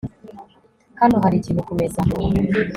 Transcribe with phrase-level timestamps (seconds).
[1.01, 2.01] Hano hari ikintu kumeza